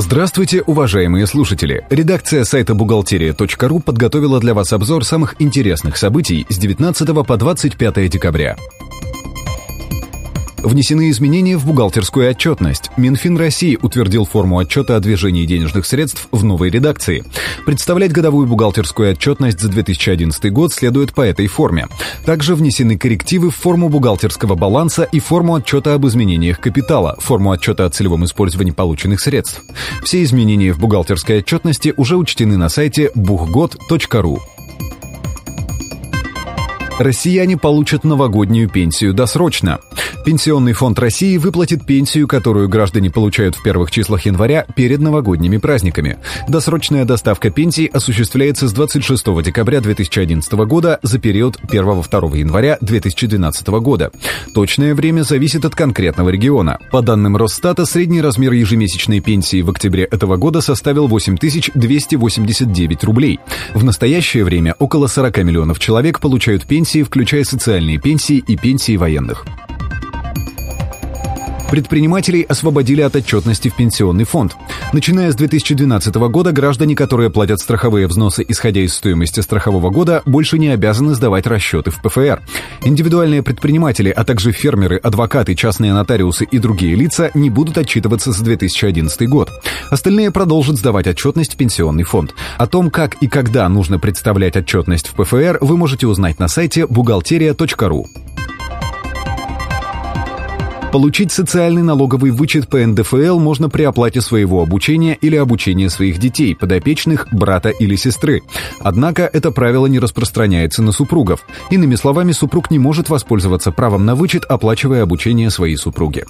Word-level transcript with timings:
Здравствуйте, 0.00 0.62
уважаемые 0.62 1.26
слушатели! 1.26 1.84
Редакция 1.90 2.44
сайта 2.44 2.76
бухгалтерия.ру 2.76 3.80
подготовила 3.80 4.38
для 4.38 4.54
вас 4.54 4.72
обзор 4.72 5.04
самых 5.04 5.34
интересных 5.40 5.96
событий 5.96 6.46
с 6.48 6.56
19 6.56 7.26
по 7.26 7.36
25 7.36 8.08
декабря. 8.08 8.56
Внесены 10.58 11.10
изменения 11.10 11.56
в 11.56 11.64
бухгалтерскую 11.64 12.28
отчетность. 12.28 12.90
Минфин 12.96 13.36
России 13.36 13.78
утвердил 13.80 14.24
форму 14.24 14.58
отчета 14.58 14.96
о 14.96 15.00
движении 15.00 15.46
денежных 15.46 15.86
средств 15.86 16.26
в 16.32 16.42
новой 16.42 16.68
редакции. 16.68 17.24
Представлять 17.64 18.12
годовую 18.12 18.48
бухгалтерскую 18.48 19.12
отчетность 19.12 19.60
за 19.60 19.68
2011 19.68 20.52
год 20.52 20.72
следует 20.72 21.14
по 21.14 21.22
этой 21.22 21.46
форме. 21.46 21.86
Также 22.24 22.56
внесены 22.56 22.98
коррективы 22.98 23.50
в 23.50 23.56
форму 23.56 23.88
бухгалтерского 23.88 24.56
баланса 24.56 25.04
и 25.04 25.20
форму 25.20 25.54
отчета 25.54 25.94
об 25.94 26.06
изменениях 26.06 26.58
капитала, 26.58 27.16
форму 27.20 27.52
отчета 27.52 27.84
о 27.84 27.90
целевом 27.90 28.24
использовании 28.24 28.72
полученных 28.72 29.20
средств. 29.20 29.62
Все 30.02 30.24
изменения 30.24 30.72
в 30.72 30.80
бухгалтерской 30.80 31.38
отчетности 31.38 31.94
уже 31.96 32.16
учтены 32.16 32.56
на 32.56 32.68
сайте 32.68 33.12
buchgod.ru. 33.14 34.57
Россияне 36.98 37.56
получат 37.56 38.02
новогоднюю 38.02 38.68
пенсию 38.68 39.14
досрочно. 39.14 39.78
Пенсионный 40.24 40.72
фонд 40.72 40.98
России 40.98 41.36
выплатит 41.36 41.86
пенсию, 41.86 42.26
которую 42.26 42.68
граждане 42.68 43.08
получают 43.08 43.54
в 43.54 43.62
первых 43.62 43.92
числах 43.92 44.26
января 44.26 44.66
перед 44.74 44.98
новогодними 45.00 45.58
праздниками. 45.58 46.18
Досрочная 46.48 47.04
доставка 47.04 47.50
пенсий 47.50 47.86
осуществляется 47.86 48.66
с 48.66 48.72
26 48.72 49.24
декабря 49.44 49.80
2011 49.80 50.52
года 50.66 50.98
за 51.02 51.20
период 51.20 51.56
1-2 51.70 52.36
января 52.36 52.78
2012 52.80 53.68
года. 53.68 54.10
Точное 54.52 54.96
время 54.96 55.22
зависит 55.22 55.64
от 55.64 55.76
конкретного 55.76 56.30
региона. 56.30 56.78
По 56.90 57.00
данным 57.00 57.36
Росстата, 57.36 57.86
средний 57.86 58.20
размер 58.20 58.52
ежемесячной 58.52 59.20
пенсии 59.20 59.62
в 59.62 59.70
октябре 59.70 60.02
этого 60.02 60.36
года 60.36 60.60
составил 60.60 61.06
8289 61.06 63.04
рублей. 63.04 63.38
В 63.72 63.84
настоящее 63.84 64.42
время 64.42 64.74
около 64.80 65.06
40 65.06 65.38
миллионов 65.44 65.78
человек 65.78 66.18
получают 66.18 66.66
пенсии 66.66 66.87
пенсии, 66.88 67.02
включая 67.02 67.44
социальные 67.44 67.98
пенсии 67.98 68.38
и 68.38 68.56
пенсии 68.56 68.96
военных. 68.96 69.44
Предпринимателей 71.68 72.42
освободили 72.42 73.02
от 73.02 73.14
отчетности 73.14 73.68
в 73.68 73.76
пенсионный 73.76 74.24
фонд. 74.24 74.56
Начиная 74.94 75.30
с 75.30 75.34
2012 75.34 76.14
года 76.14 76.50
граждане, 76.50 76.96
которые 76.96 77.28
платят 77.28 77.60
страховые 77.60 78.06
взносы, 78.06 78.42
исходя 78.48 78.80
из 78.80 78.94
стоимости 78.94 79.40
страхового 79.40 79.90
года, 79.90 80.22
больше 80.24 80.58
не 80.58 80.68
обязаны 80.68 81.14
сдавать 81.14 81.46
расчеты 81.46 81.90
в 81.90 82.00
ПФР. 82.00 82.40
Индивидуальные 82.84 83.42
предприниматели, 83.42 84.08
а 84.08 84.24
также 84.24 84.52
фермеры, 84.52 84.96
адвокаты, 84.96 85.54
частные 85.54 85.92
нотариусы 85.92 86.46
и 86.46 86.58
другие 86.58 86.94
лица 86.94 87.30
не 87.34 87.50
будут 87.50 87.76
отчитываться 87.76 88.32
за 88.32 88.42
2011 88.44 89.28
год. 89.28 89.50
Остальные 89.90 90.30
продолжат 90.30 90.76
сдавать 90.76 91.06
отчетность 91.06 91.54
в 91.54 91.56
пенсионный 91.58 92.04
фонд. 92.04 92.34
О 92.56 92.66
том, 92.66 92.90
как 92.90 93.16
и 93.20 93.28
когда 93.28 93.68
нужно 93.68 93.98
представлять 93.98 94.56
отчетность 94.56 95.08
в 95.08 95.22
ПФР, 95.22 95.58
вы 95.60 95.76
можете 95.76 96.06
узнать 96.06 96.38
на 96.38 96.48
сайте 96.48 96.86
бухгалтерия.ру. 96.86 98.08
Получить 100.92 101.32
социальный 101.32 101.82
налоговый 101.82 102.30
вычет 102.30 102.68
по 102.68 102.78
НДФЛ 102.78 103.38
можно 103.38 103.68
при 103.68 103.82
оплате 103.82 104.22
своего 104.22 104.62
обучения 104.62 105.18
или 105.20 105.36
обучения 105.36 105.90
своих 105.90 106.18
детей, 106.18 106.56
подопечных, 106.56 107.28
брата 107.30 107.68
или 107.68 107.94
сестры. 107.94 108.40
Однако 108.80 109.28
это 109.30 109.50
правило 109.50 109.86
не 109.86 109.98
распространяется 109.98 110.82
на 110.82 110.92
супругов. 110.92 111.44
Иными 111.70 111.94
словами, 111.94 112.32
супруг 112.32 112.70
не 112.70 112.78
может 112.78 113.10
воспользоваться 113.10 113.70
правом 113.70 114.06
на 114.06 114.14
вычет, 114.14 114.44
оплачивая 114.44 115.02
обучение 115.02 115.50
своей 115.50 115.76
супруги. 115.76 116.24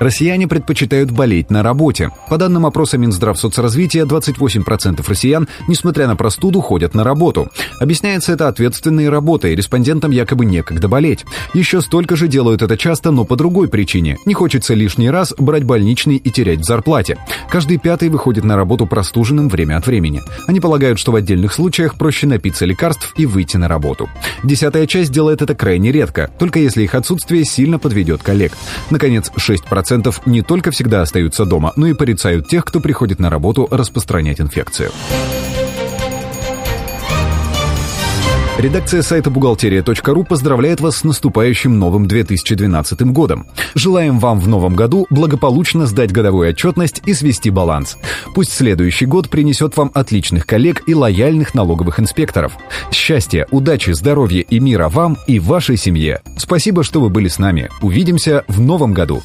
Россияне 0.00 0.48
предпочитают 0.48 1.10
болеть 1.10 1.50
на 1.50 1.62
работе. 1.62 2.10
По 2.28 2.36
данным 2.36 2.66
опроса 2.66 2.98
Минздравсоцразвития, 2.98 4.04
28% 4.04 5.04
россиян, 5.06 5.48
несмотря 5.68 6.08
на 6.08 6.16
простуду, 6.16 6.60
ходят 6.60 6.94
на 6.94 7.04
работу. 7.04 7.48
Объясняется 7.80 8.32
это 8.32 8.48
ответственной 8.48 9.08
работой, 9.08 9.54
респондентам 9.54 10.10
якобы 10.10 10.44
некогда 10.44 10.88
болеть. 10.88 11.24
Еще 11.54 11.80
столько 11.80 12.16
же 12.16 12.28
делают 12.28 12.62
это 12.62 12.76
часто, 12.76 13.12
но 13.12 13.24
по 13.24 13.36
другой 13.36 13.68
причине. 13.68 14.18
Не 14.26 14.34
хочется 14.34 14.74
лишний 14.74 15.10
раз 15.10 15.32
брать 15.38 15.64
больничный 15.64 16.16
и 16.16 16.30
терять 16.30 16.60
в 16.60 16.64
зарплате. 16.64 17.18
Каждый 17.48 17.78
пятый 17.78 18.08
выходит 18.08 18.44
на 18.44 18.56
работу 18.56 18.86
простуженным 18.86 19.48
время 19.48 19.76
от 19.76 19.86
времени. 19.86 20.22
Они 20.48 20.60
полагают, 20.60 20.98
что 20.98 21.12
в 21.12 21.16
отдельных 21.16 21.52
случаях 21.52 21.96
проще 21.96 22.26
напиться 22.26 22.66
лекарств 22.66 23.14
и 23.16 23.26
выйти 23.26 23.56
на 23.56 23.68
работу. 23.68 24.08
Десятая 24.42 24.86
часть 24.86 25.12
делает 25.12 25.40
это 25.40 25.54
крайне 25.54 25.92
редко, 25.92 26.30
только 26.38 26.58
если 26.58 26.82
их 26.82 26.94
отсутствие 26.94 27.44
сильно 27.44 27.78
подведет 27.78 28.22
коллег. 28.22 28.52
Наконец, 28.90 29.30
6% 29.36 29.83
10% 29.84 30.22
не 30.26 30.42
только 30.42 30.70
всегда 30.70 31.02
остаются 31.02 31.44
дома, 31.44 31.72
но 31.76 31.86
и 31.86 31.94
порицают 31.94 32.48
тех, 32.48 32.64
кто 32.64 32.80
приходит 32.80 33.18
на 33.18 33.30
работу 33.30 33.68
распространять 33.70 34.40
инфекцию. 34.40 34.90
Редакция 38.56 39.02
сайта 39.02 39.30
бухгалтерия.ру 39.30 40.24
поздравляет 40.24 40.80
вас 40.80 40.98
с 40.98 41.04
наступающим 41.04 41.76
новым 41.78 42.06
2012 42.06 43.02
годом. 43.12 43.46
Желаем 43.74 44.20
вам 44.20 44.38
в 44.38 44.46
новом 44.46 44.74
году 44.74 45.06
благополучно 45.10 45.86
сдать 45.86 46.12
годовую 46.12 46.48
отчетность 46.48 47.02
и 47.04 47.14
свести 47.14 47.50
баланс. 47.50 47.98
Пусть 48.32 48.52
следующий 48.52 49.06
год 49.06 49.28
принесет 49.28 49.76
вам 49.76 49.90
отличных 49.92 50.46
коллег 50.46 50.84
и 50.86 50.94
лояльных 50.94 51.52
налоговых 51.52 51.98
инспекторов. 51.98 52.56
Счастья, 52.92 53.46
удачи, 53.50 53.90
здоровья 53.90 54.42
и 54.42 54.60
мира 54.60 54.88
вам 54.88 55.18
и 55.26 55.40
вашей 55.40 55.76
семье. 55.76 56.22
Спасибо, 56.38 56.84
что 56.84 57.00
вы 57.00 57.10
были 57.10 57.28
с 57.28 57.38
нами. 57.38 57.70
Увидимся 57.82 58.44
в 58.46 58.60
новом 58.60 58.94
году. 58.94 59.20